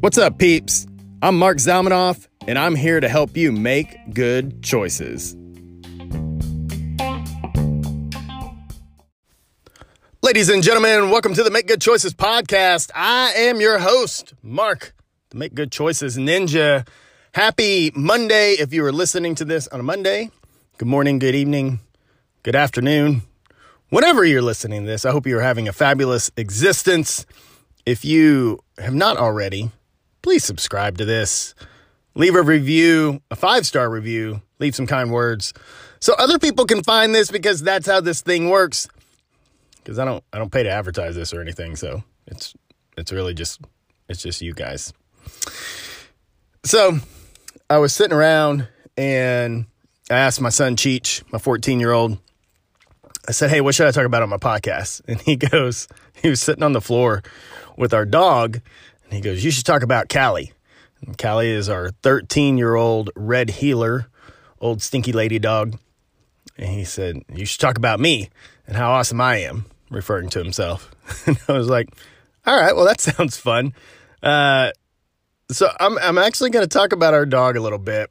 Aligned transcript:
What's 0.00 0.16
up, 0.16 0.38
peeps? 0.38 0.86
I'm 1.20 1.38
Mark 1.38 1.58
Zalmanoff, 1.58 2.26
and 2.48 2.58
I'm 2.58 2.74
here 2.74 3.00
to 3.00 3.08
help 3.08 3.36
you 3.36 3.52
make 3.52 4.14
good 4.14 4.62
choices. 4.62 5.36
Ladies 10.22 10.48
and 10.48 10.62
gentlemen, 10.62 11.10
welcome 11.10 11.34
to 11.34 11.42
the 11.42 11.50
Make 11.50 11.68
Good 11.68 11.82
Choices 11.82 12.14
podcast. 12.14 12.90
I 12.94 13.32
am 13.32 13.60
your 13.60 13.78
host, 13.78 14.32
Mark, 14.42 14.94
the 15.28 15.36
Make 15.36 15.52
Good 15.52 15.70
Choices 15.70 16.16
Ninja. 16.16 16.88
Happy 17.34 17.92
Monday 17.94 18.52
if 18.52 18.72
you 18.72 18.82
are 18.86 18.92
listening 18.92 19.34
to 19.34 19.44
this 19.44 19.68
on 19.68 19.80
a 19.80 19.82
Monday. 19.82 20.30
Good 20.78 20.88
morning, 20.88 21.18
good 21.18 21.34
evening, 21.34 21.80
good 22.42 22.56
afternoon. 22.56 23.20
Whenever 23.90 24.24
you're 24.24 24.42
listening 24.42 24.82
to 24.82 24.86
this, 24.86 25.04
I 25.04 25.10
hope 25.10 25.26
you're 25.26 25.40
having 25.40 25.68
a 25.68 25.72
fabulous 25.72 26.30
existence. 26.36 27.26
If 27.84 28.04
you 28.04 28.60
have 28.78 28.94
not 28.94 29.16
already, 29.16 29.70
please 30.22 30.44
subscribe 30.44 30.98
to 30.98 31.04
this. 31.04 31.54
Leave 32.14 32.34
a 32.34 32.42
review, 32.42 33.20
a 33.30 33.36
five 33.36 33.66
star 33.66 33.90
review, 33.90 34.42
leave 34.58 34.74
some 34.74 34.86
kind 34.86 35.12
words 35.12 35.52
so 36.00 36.14
other 36.14 36.38
people 36.38 36.64
can 36.64 36.82
find 36.82 37.14
this 37.14 37.30
because 37.30 37.62
that's 37.62 37.86
how 37.86 38.00
this 38.00 38.22
thing 38.22 38.48
works. 38.48 38.88
Because 39.76 39.98
I 39.98 40.04
don't 40.04 40.24
I 40.32 40.38
don't 40.38 40.50
pay 40.50 40.62
to 40.62 40.70
advertise 40.70 41.14
this 41.14 41.32
or 41.32 41.40
anything, 41.40 41.76
so 41.76 42.02
it's 42.26 42.54
it's 42.96 43.12
really 43.12 43.34
just 43.34 43.60
it's 44.08 44.22
just 44.22 44.40
you 44.40 44.54
guys. 44.54 44.92
So 46.64 46.98
I 47.68 47.78
was 47.78 47.94
sitting 47.94 48.16
around 48.16 48.66
and 48.96 49.66
I 50.10 50.14
asked 50.14 50.40
my 50.40 50.48
son 50.48 50.76
Cheech, 50.76 51.22
my 51.32 51.38
14 51.38 51.80
year 51.80 51.92
old, 51.92 52.18
I 53.30 53.32
said, 53.32 53.50
Hey, 53.50 53.60
what 53.60 53.76
should 53.76 53.86
I 53.86 53.92
talk 53.92 54.06
about 54.06 54.24
on 54.24 54.28
my 54.28 54.38
podcast? 54.38 55.02
And 55.06 55.20
he 55.20 55.36
goes, 55.52 55.86
he 56.20 56.28
was 56.28 56.40
sitting 56.40 56.64
on 56.64 56.72
the 56.72 56.80
floor 56.80 57.22
with 57.76 57.94
our 57.94 58.04
dog 58.04 58.60
and 59.04 59.12
he 59.12 59.20
goes, 59.20 59.44
You 59.44 59.52
should 59.52 59.64
talk 59.64 59.84
about 59.84 60.08
Callie. 60.08 60.52
And 61.06 61.16
Callie 61.16 61.50
is 61.50 61.68
our 61.68 61.90
13 62.02 62.58
year 62.58 62.74
old 62.74 63.10
red 63.14 63.50
heeler, 63.50 64.08
old 64.60 64.82
stinky 64.82 65.12
lady 65.12 65.38
dog. 65.38 65.78
And 66.58 66.70
he 66.70 66.82
said, 66.82 67.22
You 67.32 67.46
should 67.46 67.60
talk 67.60 67.78
about 67.78 68.00
me 68.00 68.30
and 68.66 68.76
how 68.76 68.90
awesome 68.90 69.20
I 69.20 69.36
am, 69.36 69.66
referring 69.90 70.28
to 70.30 70.40
himself. 70.40 70.90
and 71.26 71.38
I 71.46 71.52
was 71.52 71.68
like, 71.68 71.88
All 72.46 72.60
right, 72.60 72.74
well, 72.74 72.86
that 72.86 73.00
sounds 73.00 73.36
fun. 73.36 73.74
Uh, 74.24 74.72
so 75.52 75.70
I'm, 75.78 75.98
I'm 75.98 76.18
actually 76.18 76.50
going 76.50 76.64
to 76.64 76.78
talk 76.78 76.92
about 76.92 77.14
our 77.14 77.26
dog 77.26 77.56
a 77.56 77.60
little 77.60 77.78
bit. 77.78 78.10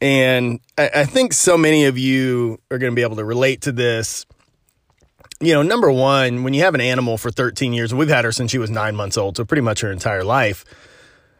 And 0.00 0.60
I, 0.76 0.90
I 0.96 1.04
think 1.04 1.32
so 1.32 1.58
many 1.58 1.86
of 1.86 1.98
you 1.98 2.60
are 2.70 2.78
going 2.78 2.92
to 2.92 2.96
be 2.96 3.02
able 3.02 3.16
to 3.16 3.24
relate 3.24 3.62
to 3.62 3.72
this 3.72 4.26
you 5.40 5.54
know, 5.54 5.62
number 5.62 5.90
one, 5.90 6.42
when 6.42 6.52
you 6.52 6.62
have 6.62 6.74
an 6.74 6.80
animal 6.80 7.16
for 7.16 7.30
13 7.30 7.72
years, 7.72 7.92
and 7.92 7.98
we've 7.98 8.08
had 8.08 8.24
her 8.24 8.32
since 8.32 8.50
she 8.50 8.58
was 8.58 8.70
nine 8.70 8.96
months 8.96 9.16
old, 9.16 9.36
so 9.36 9.44
pretty 9.44 9.60
much 9.60 9.80
her 9.80 9.92
entire 9.92 10.24
life, 10.24 10.64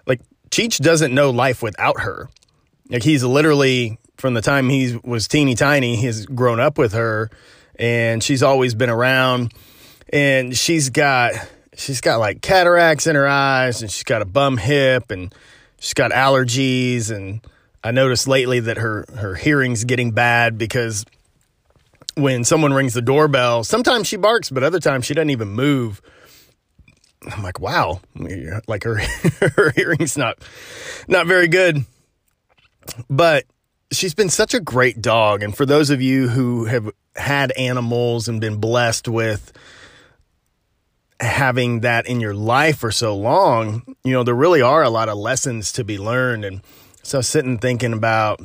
like 0.06 0.20
Cheech 0.50 0.78
doesn't 0.78 1.12
know 1.12 1.30
life 1.30 1.62
without 1.62 2.00
her. 2.00 2.28
Like 2.88 3.02
he's 3.02 3.24
literally 3.24 3.98
from 4.16 4.34
the 4.34 4.40
time 4.40 4.68
he 4.68 4.98
was 5.04 5.28
teeny 5.28 5.54
tiny, 5.54 5.96
he's 5.96 6.26
grown 6.26 6.60
up 6.60 6.78
with 6.78 6.92
her, 6.92 7.30
and 7.76 8.22
she's 8.22 8.42
always 8.42 8.74
been 8.74 8.90
around. 8.90 9.52
And 10.10 10.56
she's 10.56 10.90
got 10.90 11.32
she's 11.76 12.00
got 12.00 12.18
like 12.18 12.40
cataracts 12.40 13.06
in 13.06 13.16
her 13.16 13.26
eyes, 13.26 13.82
and 13.82 13.90
she's 13.90 14.04
got 14.04 14.22
a 14.22 14.26
bum 14.26 14.56
hip, 14.58 15.10
and 15.10 15.34
she's 15.80 15.94
got 15.94 16.12
allergies. 16.12 17.14
And 17.14 17.40
I 17.82 17.90
noticed 17.90 18.26
lately 18.26 18.60
that 18.60 18.78
her 18.78 19.04
her 19.16 19.34
hearing's 19.34 19.84
getting 19.84 20.10
bad 20.10 20.58
because 20.58 21.04
when 22.16 22.44
someone 22.44 22.72
rings 22.72 22.94
the 22.94 23.02
doorbell, 23.02 23.62
sometimes 23.64 24.06
she 24.08 24.16
barks, 24.16 24.50
but 24.50 24.62
other 24.62 24.80
times 24.80 25.06
she 25.06 25.14
doesn't 25.14 25.30
even 25.30 25.48
move. 25.48 26.02
I'm 27.30 27.42
like, 27.42 27.60
wow, 27.60 28.00
like 28.66 28.84
her 28.84 28.96
her 29.56 29.72
hearing's 29.76 30.16
not 30.16 30.38
not 31.06 31.26
very 31.26 31.48
good. 31.48 31.84
But 33.08 33.44
she's 33.92 34.14
been 34.14 34.30
such 34.30 34.54
a 34.54 34.60
great 34.60 35.00
dog, 35.00 35.42
and 35.42 35.56
for 35.56 35.66
those 35.66 35.90
of 35.90 36.00
you 36.00 36.28
who 36.28 36.64
have 36.64 36.90
had 37.16 37.52
animals 37.52 38.28
and 38.28 38.40
been 38.40 38.56
blessed 38.56 39.08
with 39.08 39.52
having 41.20 41.80
that 41.80 42.06
in 42.06 42.20
your 42.20 42.34
life 42.34 42.78
for 42.78 42.90
so 42.92 43.16
long, 43.16 43.82
you 44.04 44.12
know, 44.12 44.22
there 44.22 44.34
really 44.34 44.62
are 44.62 44.82
a 44.82 44.90
lot 44.90 45.08
of 45.08 45.18
lessons 45.18 45.72
to 45.72 45.84
be 45.84 45.98
learned. 45.98 46.44
And 46.44 46.60
so 47.08 47.20
sitting 47.20 47.58
thinking 47.58 47.92
about, 47.92 48.40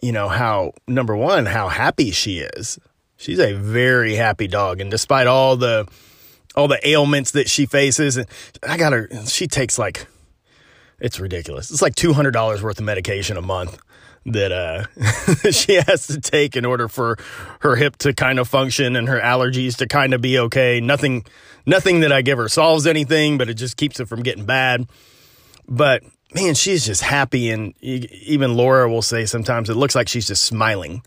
you 0.00 0.12
know, 0.12 0.28
how 0.28 0.72
number 0.86 1.16
one, 1.16 1.46
how 1.46 1.68
happy 1.68 2.10
she 2.10 2.38
is 2.38 2.78
she's 3.20 3.38
a 3.38 3.52
very 3.52 4.14
happy 4.14 4.48
dog. 4.48 4.80
And 4.80 4.90
despite 4.90 5.26
all 5.26 5.56
the 5.56 5.86
all 6.56 6.66
the 6.66 6.88
ailments 6.88 7.30
that 7.32 7.48
she 7.48 7.66
faces, 7.66 8.16
and 8.16 8.26
I 8.66 8.76
got 8.76 8.92
her. 8.92 9.08
She 9.26 9.46
takes 9.46 9.78
like 9.78 10.06
it's 10.98 11.20
ridiculous. 11.20 11.70
It's 11.70 11.82
like 11.82 11.94
two 11.94 12.12
hundred 12.12 12.32
dollars 12.32 12.62
worth 12.62 12.78
of 12.78 12.84
medication 12.84 13.36
a 13.36 13.42
month 13.42 13.78
that 14.26 14.52
uh, 14.52 15.50
she 15.50 15.74
has 15.74 16.08
to 16.08 16.20
take 16.20 16.56
in 16.56 16.64
order 16.64 16.88
for 16.88 17.16
her 17.60 17.76
hip 17.76 17.96
to 17.98 18.12
kind 18.12 18.38
of 18.38 18.48
function 18.48 18.96
and 18.96 19.08
her 19.08 19.20
allergies 19.20 19.76
to 19.76 19.86
kind 19.86 20.12
of 20.12 20.20
be 20.20 20.38
okay. 20.38 20.80
Nothing, 20.80 21.24
nothing 21.64 22.00
that 22.00 22.12
I 22.12 22.20
give 22.20 22.36
her 22.36 22.48
solves 22.48 22.86
anything, 22.86 23.38
but 23.38 23.48
it 23.48 23.54
just 23.54 23.78
keeps 23.78 23.98
it 23.98 24.08
from 24.08 24.22
getting 24.22 24.44
bad. 24.44 24.90
But 25.66 26.02
man, 26.34 26.54
she's 26.54 26.86
just 26.86 27.02
happy, 27.02 27.50
and 27.50 27.74
even 27.80 28.56
Laura 28.56 28.88
will 28.88 29.02
say 29.02 29.26
sometimes 29.26 29.70
it 29.70 29.74
looks 29.74 29.94
like 29.94 30.08
she's 30.08 30.26
just 30.26 30.44
smiling. 30.44 31.02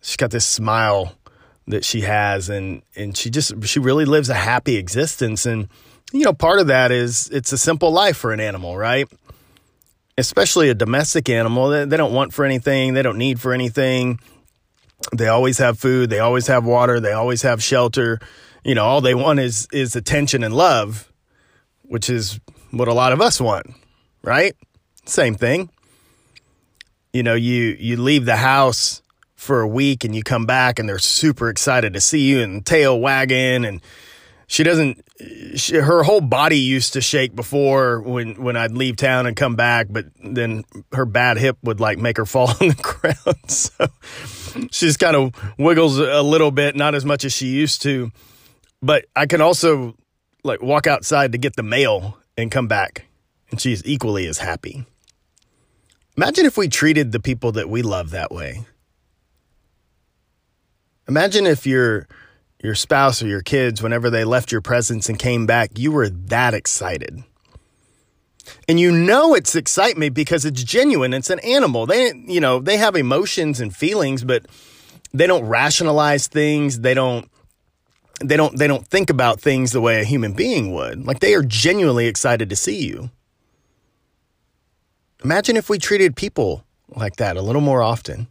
She's 0.00 0.16
got 0.16 0.30
this 0.30 0.46
smile 0.46 1.14
that 1.68 1.84
she 1.84 2.02
has 2.02 2.48
and 2.48 2.82
and 2.94 3.16
she 3.16 3.28
just 3.28 3.64
she 3.64 3.80
really 3.80 4.04
lives 4.04 4.28
a 4.28 4.34
happy 4.34 4.76
existence. 4.76 5.46
And 5.46 5.68
you 6.12 6.24
know 6.24 6.32
part 6.32 6.60
of 6.60 6.68
that 6.68 6.92
is 6.92 7.28
it's 7.32 7.52
a 7.52 7.58
simple 7.58 7.90
life 7.90 8.16
for 8.16 8.32
an 8.32 8.40
animal 8.40 8.76
right? 8.76 9.08
Especially 10.18 10.70
a 10.70 10.74
domestic 10.74 11.28
animal. 11.28 11.68
They, 11.68 11.84
they 11.84 11.96
don't 11.96 12.12
want 12.12 12.32
for 12.32 12.44
anything. 12.44 12.94
They 12.94 13.02
don't 13.02 13.18
need 13.18 13.40
for 13.40 13.52
anything. 13.52 14.20
They 15.12 15.28
always 15.28 15.58
have 15.58 15.78
food. 15.78 16.08
They 16.08 16.20
always 16.20 16.46
have 16.46 16.64
water. 16.64 17.00
They 17.00 17.12
always 17.12 17.42
have 17.42 17.62
shelter. 17.62 18.20
You 18.64 18.74
know 18.74 18.84
all 18.84 19.00
they 19.00 19.14
want 19.14 19.40
is 19.40 19.66
is 19.72 19.96
attention 19.96 20.44
and 20.44 20.54
love 20.54 21.12
which 21.82 22.10
is 22.10 22.40
what 22.72 22.88
a 22.88 22.94
lot 22.94 23.12
of 23.12 23.20
us 23.20 23.40
want 23.40 23.66
right? 24.26 24.54
Same 25.06 25.36
thing. 25.36 25.70
You 27.12 27.22
know 27.22 27.34
you 27.34 27.76
you 27.78 27.96
leave 27.96 28.26
the 28.26 28.36
house 28.36 29.00
for 29.36 29.60
a 29.60 29.68
week 29.68 30.04
and 30.04 30.14
you 30.14 30.22
come 30.22 30.44
back 30.44 30.78
and 30.78 30.88
they're 30.88 30.98
super 30.98 31.48
excited 31.48 31.94
to 31.94 32.00
see 32.00 32.28
you 32.28 32.42
and 32.42 32.66
tail 32.66 32.98
wagging 32.98 33.64
and 33.64 33.80
she 34.48 34.62
doesn't 34.62 35.02
she, 35.54 35.76
her 35.76 36.02
whole 36.02 36.20
body 36.20 36.58
used 36.58 36.92
to 36.94 37.00
shake 37.00 37.34
before 37.34 38.00
when 38.00 38.42
when 38.42 38.56
I'd 38.56 38.72
leave 38.72 38.96
town 38.96 39.26
and 39.26 39.36
come 39.36 39.54
back 39.56 39.86
but 39.88 40.06
then 40.22 40.64
her 40.92 41.06
bad 41.06 41.38
hip 41.38 41.56
would 41.62 41.80
like 41.80 41.98
make 41.98 42.16
her 42.16 42.26
fall 42.26 42.48
on 42.48 42.68
the 42.68 42.74
ground. 42.74 43.36
So 43.48 43.86
she 44.70 44.86
just 44.86 44.98
kind 44.98 45.14
of 45.14 45.34
wiggles 45.58 45.98
a 45.98 46.22
little 46.22 46.50
bit 46.50 46.76
not 46.76 46.94
as 46.94 47.04
much 47.04 47.24
as 47.24 47.32
she 47.32 47.46
used 47.46 47.82
to. 47.82 48.10
But 48.82 49.04
I 49.14 49.26
can 49.26 49.40
also 49.40 49.94
like 50.42 50.62
walk 50.62 50.86
outside 50.86 51.32
to 51.32 51.38
get 51.38 51.56
the 51.56 51.62
mail 51.62 52.18
and 52.36 52.50
come 52.50 52.66
back 52.66 53.06
and 53.50 53.60
she's 53.60 53.84
equally 53.84 54.26
as 54.26 54.38
happy 54.38 54.84
imagine 56.16 56.46
if 56.46 56.56
we 56.56 56.68
treated 56.68 57.12
the 57.12 57.20
people 57.20 57.52
that 57.52 57.68
we 57.68 57.82
love 57.82 58.10
that 58.10 58.30
way 58.30 58.64
Imagine 61.08 61.46
if 61.46 61.66
your 61.66 62.08
your 62.62 62.74
spouse 62.74 63.22
or 63.22 63.28
your 63.28 63.42
kids, 63.42 63.82
whenever 63.82 64.10
they 64.10 64.24
left 64.24 64.50
your 64.50 64.60
presence 64.60 65.08
and 65.08 65.18
came 65.18 65.46
back, 65.46 65.78
you 65.78 65.92
were 65.92 66.08
that 66.08 66.54
excited. 66.54 67.22
And 68.68 68.80
you 68.80 68.90
know 68.90 69.34
it's 69.34 69.54
excitement 69.54 70.14
because 70.14 70.44
it's 70.44 70.62
genuine. 70.62 71.12
It's 71.12 71.30
an 71.30 71.40
animal. 71.40 71.86
They, 71.86 72.12
you 72.26 72.40
know, 72.40 72.60
they 72.60 72.76
have 72.76 72.96
emotions 72.96 73.60
and 73.60 73.74
feelings, 73.74 74.24
but 74.24 74.46
they 75.12 75.26
don't 75.26 75.44
rationalize 75.44 76.26
things. 76.26 76.80
They 76.80 76.94
don't 76.94 77.28
they 78.20 78.36
don't 78.36 78.56
they 78.58 78.66
don't 78.66 78.86
think 78.86 79.10
about 79.10 79.40
things 79.40 79.72
the 79.72 79.80
way 79.80 80.00
a 80.00 80.04
human 80.04 80.32
being 80.32 80.72
would. 80.72 81.06
Like 81.06 81.20
they 81.20 81.34
are 81.34 81.42
genuinely 81.42 82.06
excited 82.06 82.50
to 82.50 82.56
see 82.56 82.86
you. 82.86 83.10
Imagine 85.24 85.56
if 85.56 85.68
we 85.68 85.78
treated 85.78 86.16
people 86.16 86.64
like 86.88 87.16
that 87.16 87.36
a 87.36 87.42
little 87.42 87.62
more 87.62 87.82
often. 87.82 88.28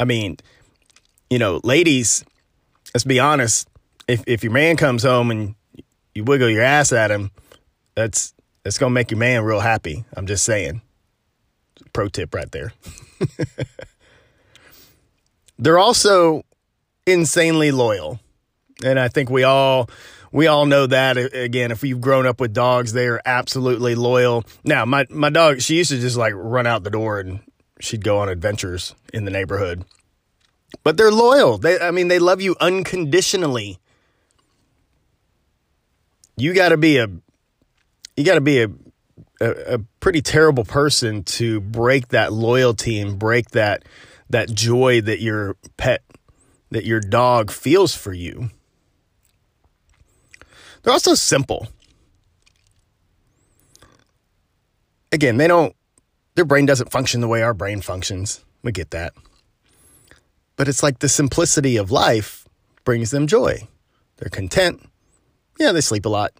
I 0.00 0.04
mean, 0.04 0.36
you 1.30 1.38
know, 1.38 1.60
ladies, 1.64 2.24
let's 2.94 3.04
be 3.04 3.20
honest. 3.20 3.68
If 4.06 4.22
if 4.26 4.42
your 4.42 4.52
man 4.52 4.76
comes 4.76 5.02
home 5.02 5.30
and 5.30 5.54
you 6.14 6.24
wiggle 6.24 6.48
your 6.48 6.62
ass 6.62 6.92
at 6.92 7.10
him, 7.10 7.30
that's 7.94 8.32
that's 8.62 8.78
gonna 8.78 8.90
make 8.90 9.10
your 9.10 9.18
man 9.18 9.44
real 9.44 9.60
happy. 9.60 10.04
I'm 10.14 10.26
just 10.26 10.44
saying. 10.44 10.82
Pro 11.92 12.08
tip 12.08 12.34
right 12.34 12.50
there. 12.52 12.72
They're 15.58 15.78
also 15.78 16.44
insanely 17.06 17.72
loyal. 17.72 18.20
And 18.84 19.00
I 19.00 19.08
think 19.08 19.30
we 19.30 19.42
all 19.42 19.90
we 20.32 20.46
all 20.46 20.66
know 20.66 20.86
that 20.86 21.16
again 21.16 21.70
if 21.70 21.82
you've 21.82 22.00
grown 22.00 22.26
up 22.26 22.40
with 22.40 22.52
dogs 22.52 22.92
they 22.92 23.06
are 23.06 23.20
absolutely 23.24 23.94
loyal 23.94 24.44
now 24.64 24.84
my 24.84 25.06
my 25.10 25.30
dog 25.30 25.60
she 25.60 25.76
used 25.76 25.90
to 25.90 25.98
just 25.98 26.16
like 26.16 26.32
run 26.36 26.66
out 26.66 26.84
the 26.84 26.90
door 26.90 27.20
and 27.20 27.40
she'd 27.80 28.04
go 28.04 28.18
on 28.18 28.28
adventures 28.28 28.94
in 29.12 29.24
the 29.24 29.30
neighborhood. 29.30 29.84
but 30.82 30.96
they're 30.96 31.10
loyal. 31.12 31.58
They, 31.58 31.78
I 31.78 31.90
mean, 31.90 32.08
they 32.08 32.18
love 32.18 32.40
you 32.40 32.56
unconditionally. 32.60 33.78
You 36.36 36.54
got 36.54 36.70
to 36.70 36.76
be 36.76 36.98
a, 36.98 37.08
you 38.16 38.24
got 38.24 38.34
to 38.34 38.40
be 38.40 38.62
a, 38.62 38.68
a, 39.40 39.74
a 39.74 39.78
pretty 40.00 40.20
terrible 40.20 40.64
person 40.64 41.24
to 41.24 41.60
break 41.60 42.08
that 42.08 42.32
loyalty 42.32 42.98
and 43.00 43.18
break 43.18 43.50
that 43.50 43.84
that 44.30 44.50
joy 44.50 45.00
that 45.00 45.22
your 45.22 45.56
pet, 45.78 46.02
that 46.70 46.84
your 46.84 47.00
dog 47.00 47.50
feels 47.50 47.94
for 47.94 48.12
you. 48.12 48.50
They're 50.88 50.94
also 50.94 51.12
simple. 51.12 51.68
Again, 55.12 55.36
they 55.36 55.46
don't, 55.46 55.76
their 56.34 56.46
brain 56.46 56.64
doesn't 56.64 56.90
function 56.90 57.20
the 57.20 57.28
way 57.28 57.42
our 57.42 57.52
brain 57.52 57.82
functions. 57.82 58.42
We 58.62 58.72
get 58.72 58.92
that. 58.92 59.12
But 60.56 60.66
it's 60.66 60.82
like 60.82 61.00
the 61.00 61.08
simplicity 61.10 61.76
of 61.76 61.90
life 61.90 62.48
brings 62.84 63.10
them 63.10 63.26
joy. 63.26 63.68
They're 64.16 64.30
content. 64.30 64.80
Yeah, 65.58 65.72
they 65.72 65.82
sleep 65.82 66.06
a 66.06 66.08
lot. 66.08 66.32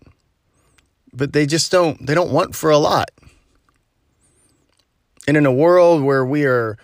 But 1.12 1.34
they 1.34 1.44
just 1.44 1.70
don't 1.70 2.06
they 2.06 2.14
don't 2.14 2.32
want 2.32 2.54
for 2.54 2.70
a 2.70 2.78
lot. 2.78 3.10
And 5.26 5.36
in 5.36 5.44
a 5.44 5.52
world 5.52 6.02
where 6.02 6.24
we 6.24 6.46
are 6.46 6.78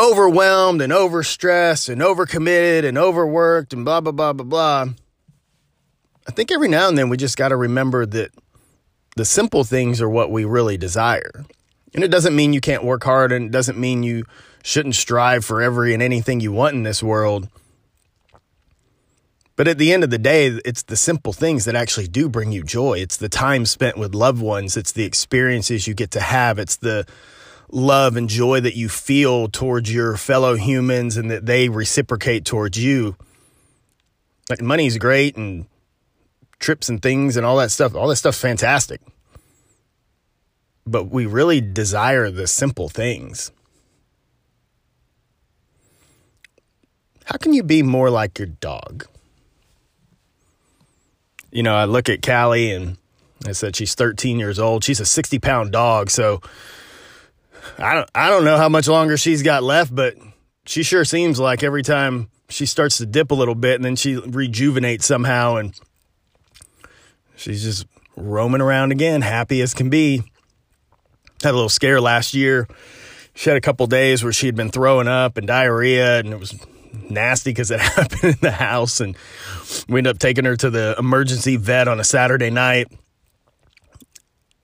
overwhelmed 0.00 0.80
and 0.80 0.94
overstressed 0.94 1.90
and 1.90 2.00
overcommitted 2.00 2.86
and 2.86 2.96
overworked 2.96 3.74
and 3.74 3.84
blah 3.84 4.00
blah 4.00 4.12
blah 4.12 4.32
blah 4.32 4.46
blah, 4.46 4.86
I 6.28 6.30
think 6.30 6.52
every 6.52 6.68
now 6.68 6.88
and 6.88 6.98
then 6.98 7.08
we 7.08 7.16
just 7.16 7.38
got 7.38 7.48
to 7.48 7.56
remember 7.56 8.04
that 8.04 8.30
the 9.16 9.24
simple 9.24 9.64
things 9.64 10.02
are 10.02 10.10
what 10.10 10.30
we 10.30 10.44
really 10.44 10.76
desire. 10.76 11.46
And 11.94 12.04
it 12.04 12.10
doesn't 12.10 12.36
mean 12.36 12.52
you 12.52 12.60
can't 12.60 12.84
work 12.84 13.02
hard 13.02 13.32
and 13.32 13.46
it 13.46 13.50
doesn't 13.50 13.78
mean 13.78 14.02
you 14.02 14.24
shouldn't 14.62 14.94
strive 14.94 15.44
for 15.44 15.62
every 15.62 15.94
and 15.94 16.02
anything 16.02 16.40
you 16.40 16.52
want 16.52 16.74
in 16.74 16.82
this 16.82 17.02
world. 17.02 17.48
But 19.56 19.66
at 19.66 19.78
the 19.78 19.92
end 19.92 20.04
of 20.04 20.10
the 20.10 20.18
day, 20.18 20.46
it's 20.64 20.82
the 20.82 20.96
simple 20.96 21.32
things 21.32 21.64
that 21.64 21.74
actually 21.74 22.06
do 22.06 22.28
bring 22.28 22.52
you 22.52 22.62
joy. 22.62 22.98
It's 22.98 23.16
the 23.16 23.30
time 23.30 23.64
spent 23.64 23.96
with 23.96 24.14
loved 24.14 24.40
ones, 24.40 24.76
it's 24.76 24.92
the 24.92 25.04
experiences 25.04 25.88
you 25.88 25.94
get 25.94 26.10
to 26.12 26.20
have, 26.20 26.58
it's 26.58 26.76
the 26.76 27.06
love 27.70 28.16
and 28.16 28.28
joy 28.28 28.60
that 28.60 28.76
you 28.76 28.88
feel 28.88 29.48
towards 29.48 29.92
your 29.92 30.16
fellow 30.16 30.54
humans 30.54 31.16
and 31.16 31.30
that 31.30 31.46
they 31.46 31.68
reciprocate 31.68 32.44
towards 32.44 32.78
you. 32.78 33.16
Like 34.48 34.62
money's 34.62 34.96
great 34.98 35.36
and 35.36 35.66
trips 36.68 36.90
and 36.90 37.00
things 37.00 37.38
and 37.38 37.46
all 37.46 37.56
that 37.56 37.70
stuff, 37.70 37.94
all 37.94 38.08
that 38.08 38.16
stuff's 38.16 38.38
fantastic. 38.38 39.00
But 40.86 41.04
we 41.04 41.24
really 41.24 41.62
desire 41.62 42.30
the 42.30 42.46
simple 42.46 42.90
things. 42.90 43.50
How 47.24 47.38
can 47.38 47.54
you 47.54 47.62
be 47.62 47.82
more 47.82 48.10
like 48.10 48.38
your 48.38 48.48
dog? 48.48 49.06
You 51.50 51.62
know, 51.62 51.74
I 51.74 51.86
look 51.86 52.10
at 52.10 52.20
Callie 52.20 52.70
and 52.70 52.98
I 53.46 53.52
said 53.52 53.74
she's 53.74 53.94
13 53.94 54.38
years 54.38 54.58
old. 54.58 54.84
She's 54.84 55.00
a 55.00 55.06
60 55.06 55.38
pound 55.38 55.72
dog, 55.72 56.10
so 56.10 56.42
I 57.78 57.94
don't 57.94 58.10
I 58.14 58.28
don't 58.28 58.44
know 58.44 58.58
how 58.58 58.68
much 58.68 58.88
longer 58.88 59.16
she's 59.16 59.42
got 59.42 59.62
left, 59.62 59.94
but 59.94 60.16
she 60.66 60.82
sure 60.82 61.06
seems 61.06 61.40
like 61.40 61.62
every 61.62 61.82
time 61.82 62.28
she 62.50 62.66
starts 62.66 62.98
to 62.98 63.06
dip 63.06 63.30
a 63.30 63.34
little 63.34 63.54
bit 63.54 63.76
and 63.76 63.84
then 63.86 63.96
she 63.96 64.16
rejuvenates 64.16 65.06
somehow 65.06 65.56
and 65.56 65.74
she's 67.38 67.62
just 67.62 67.86
roaming 68.16 68.60
around 68.60 68.92
again, 68.92 69.22
happy 69.22 69.62
as 69.62 69.74
can 69.74 69.88
be. 69.88 70.22
Had 71.42 71.50
a 71.50 71.52
little 71.52 71.68
scare 71.68 72.00
last 72.00 72.34
year. 72.34 72.66
She 73.34 73.48
had 73.48 73.56
a 73.56 73.60
couple 73.60 73.86
days 73.86 74.24
where 74.24 74.32
she 74.32 74.46
had 74.46 74.56
been 74.56 74.70
throwing 74.70 75.06
up 75.06 75.36
and 75.36 75.46
diarrhea, 75.46 76.18
and 76.18 76.32
it 76.32 76.38
was 76.38 76.58
nasty 77.08 77.50
because 77.50 77.70
it 77.70 77.80
happened 77.80 78.24
in 78.24 78.38
the 78.40 78.50
house. 78.50 79.00
And 79.00 79.16
we 79.88 79.98
ended 79.98 80.16
up 80.16 80.18
taking 80.18 80.44
her 80.44 80.56
to 80.56 80.70
the 80.70 80.96
emergency 80.98 81.56
vet 81.56 81.86
on 81.86 82.00
a 82.00 82.04
Saturday 82.04 82.50
night. 82.50 82.88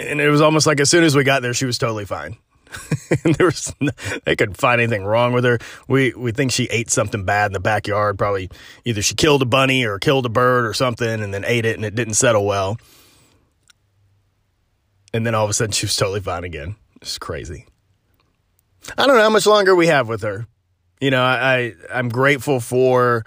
And 0.00 0.20
it 0.20 0.29
was 0.29 0.41
almost 0.41 0.67
like 0.67 0.81
as 0.81 0.91
soon 0.91 1.05
as 1.05 1.15
we 1.15 1.23
got 1.23 1.43
there, 1.43 1.55
she 1.55 1.67
was 1.67 1.79
totally 1.79 2.05
fine. 2.05 2.37
and 3.25 3.35
there 3.35 3.47
was 3.47 3.75
they 4.25 4.37
couldn't 4.37 4.56
find 4.56 4.81
anything 4.81 5.05
wrong 5.05 5.32
with 5.32 5.44
her. 5.44 5.59
We 5.88 6.12
we 6.15 6.32
think 6.32 6.53
she 6.53 6.65
ate 6.65 6.91
something 6.91 7.25
bad 7.25 7.47
in 7.47 7.53
the 7.53 7.61
backyard. 7.61 8.19
Probably 8.19 8.50
either 8.85 9.03
she 9.03 9.15
killed 9.15 9.43
a 9.43 9.47
bunny 9.47 9.85
or 9.85 9.99
killed 9.99 10.26
a 10.26 10.31
bird 10.31 10.67
or 10.67 10.75
something, 10.75 11.23
and 11.23 11.32
then 11.32 11.44
ate 11.47 11.65
it, 11.65 11.76
and 11.76 11.85
it 11.85 11.94
didn't 11.94 12.15
settle 12.15 12.44
well. 12.44 12.79
And 15.12 15.25
then 15.26 15.35
all 15.35 15.44
of 15.44 15.50
a 15.50 15.55
sudden, 15.55 15.73
she 15.73 15.87
was 15.87 15.97
totally 15.97 16.21
fine 16.21 16.44
again. 16.44 16.76
It's 17.00 17.19
crazy. 17.19 17.67
I 18.99 19.06
don't 19.06 19.17
know 19.17 19.23
how 19.23 19.31
much 19.31 19.47
longer 19.47 19.75
we 19.75 19.87
have 19.87 20.09
with 20.09 20.23
her. 20.23 20.47
You 21.00 21.11
know, 21.11 21.23
I, 21.23 21.75
I 21.93 21.99
am 21.99 22.09
grateful 22.09 22.61
for 22.61 23.25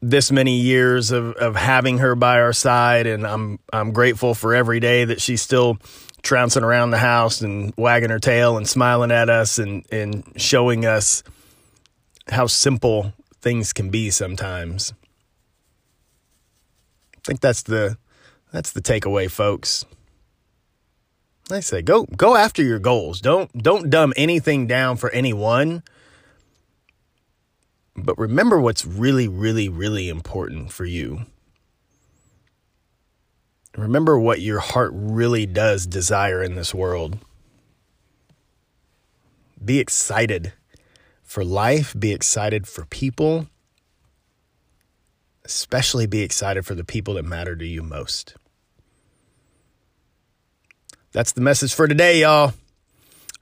this 0.00 0.32
many 0.32 0.58
years 0.58 1.12
of, 1.12 1.34
of 1.34 1.54
having 1.54 1.98
her 1.98 2.14
by 2.14 2.40
our 2.40 2.52
side, 2.52 3.06
and 3.06 3.26
I'm 3.26 3.58
I'm 3.72 3.92
grateful 3.92 4.34
for 4.34 4.54
every 4.54 4.80
day 4.80 5.04
that 5.04 5.20
she's 5.20 5.42
still 5.42 5.78
trouncing 6.22 6.62
around 6.62 6.90
the 6.90 6.98
house 6.98 7.40
and 7.40 7.72
wagging 7.76 8.10
her 8.10 8.18
tail 8.18 8.56
and 8.56 8.68
smiling 8.68 9.10
at 9.10 9.28
us 9.28 9.58
and, 9.58 9.84
and 9.90 10.24
showing 10.36 10.86
us 10.86 11.22
how 12.28 12.46
simple 12.46 13.12
things 13.40 13.72
can 13.72 13.90
be 13.90 14.10
sometimes. 14.10 14.92
I 17.16 17.20
think 17.24 17.40
that's 17.40 17.62
the 17.62 17.96
that's 18.52 18.72
the 18.72 18.82
takeaway, 18.82 19.30
folks. 19.30 19.84
I 21.50 21.60
say 21.60 21.82
go 21.82 22.04
go 22.04 22.36
after 22.36 22.62
your 22.62 22.78
goals. 22.78 23.20
Don't 23.20 23.52
don't 23.62 23.90
dumb 23.90 24.12
anything 24.16 24.66
down 24.66 24.96
for 24.96 25.10
anyone. 25.10 25.82
But 27.94 28.16
remember 28.18 28.60
what's 28.60 28.86
really 28.86 29.28
really 29.28 29.68
really 29.68 30.08
important 30.08 30.72
for 30.72 30.84
you. 30.84 31.26
Remember 33.76 34.18
what 34.18 34.40
your 34.40 34.60
heart 34.60 34.90
really 34.94 35.46
does 35.46 35.86
desire 35.86 36.42
in 36.42 36.54
this 36.54 36.74
world. 36.74 37.18
Be 39.64 39.78
excited 39.78 40.52
for 41.22 41.44
life, 41.44 41.94
be 41.98 42.12
excited 42.12 42.68
for 42.68 42.84
people, 42.84 43.46
especially 45.44 46.06
be 46.06 46.20
excited 46.20 46.66
for 46.66 46.74
the 46.74 46.84
people 46.84 47.14
that 47.14 47.24
matter 47.24 47.56
to 47.56 47.66
you 47.66 47.82
most. 47.82 48.34
That's 51.12 51.32
the 51.32 51.40
message 51.40 51.72
for 51.72 51.88
today, 51.88 52.20
y'all. 52.20 52.52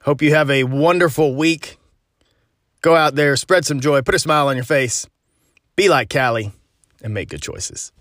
Hope 0.03 0.21
you 0.21 0.33
have 0.33 0.49
a 0.49 0.63
wonderful 0.63 1.35
week. 1.35 1.77
Go 2.81 2.95
out 2.95 3.15
there, 3.15 3.35
spread 3.35 3.65
some 3.65 3.79
joy, 3.79 4.01
put 4.01 4.15
a 4.15 4.19
smile 4.19 4.47
on 4.47 4.55
your 4.55 4.65
face, 4.65 5.07
be 5.75 5.89
like 5.89 6.09
Callie, 6.09 6.51
and 7.03 7.13
make 7.13 7.29
good 7.29 7.41
choices. 7.41 7.91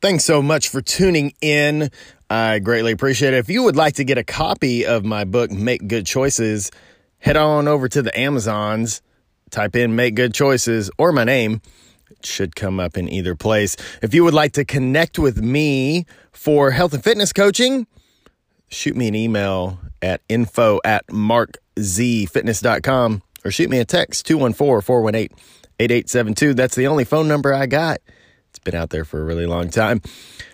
Thanks 0.00 0.24
so 0.24 0.40
much 0.40 0.70
for 0.70 0.80
tuning 0.80 1.34
in. 1.42 1.90
I 2.30 2.58
greatly 2.60 2.92
appreciate 2.92 3.34
it. 3.34 3.36
If 3.36 3.50
you 3.50 3.62
would 3.64 3.76
like 3.76 3.96
to 3.96 4.04
get 4.04 4.16
a 4.16 4.24
copy 4.24 4.86
of 4.86 5.04
my 5.04 5.24
book, 5.24 5.50
Make 5.50 5.88
Good 5.88 6.06
Choices, 6.06 6.70
head 7.18 7.36
on 7.36 7.68
over 7.68 7.86
to 7.86 8.00
the 8.00 8.18
Amazons, 8.18 9.02
type 9.50 9.76
in 9.76 9.94
Make 9.96 10.14
Good 10.14 10.32
Choices 10.32 10.90
or 10.96 11.12
my 11.12 11.24
name. 11.24 11.60
It 12.10 12.24
should 12.24 12.56
come 12.56 12.80
up 12.80 12.96
in 12.96 13.10
either 13.10 13.34
place. 13.34 13.76
If 14.00 14.14
you 14.14 14.24
would 14.24 14.32
like 14.32 14.52
to 14.52 14.64
connect 14.64 15.18
with 15.18 15.42
me 15.42 16.06
for 16.32 16.70
health 16.70 16.94
and 16.94 17.04
fitness 17.04 17.34
coaching, 17.34 17.86
shoot 18.68 18.96
me 18.96 19.06
an 19.06 19.14
email 19.14 19.80
at 20.00 20.22
info 20.30 20.80
at 20.82 21.06
markzfitness.com 21.08 23.22
or 23.44 23.50
shoot 23.50 23.68
me 23.68 23.80
a 23.80 23.84
text 23.84 24.24
214 24.24 24.80
418 24.80 25.36
8872. 25.78 26.54
That's 26.54 26.74
the 26.74 26.86
only 26.86 27.04
phone 27.04 27.28
number 27.28 27.52
I 27.52 27.66
got. 27.66 28.00
Been 28.64 28.74
out 28.74 28.90
there 28.90 29.04
for 29.04 29.20
a 29.20 29.24
really 29.24 29.46
long 29.46 29.70
time. 29.70 30.02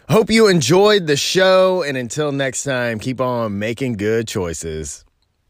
Hope 0.09 0.31
you 0.31 0.47
enjoyed 0.49 1.07
the 1.07 1.17
show. 1.17 1.83
And 1.83 1.97
until 1.97 2.31
next 2.31 2.63
time, 2.63 2.99
keep 2.99 3.21
on 3.21 3.59
making 3.59 3.95
good 3.95 4.29
choices. 4.29 5.06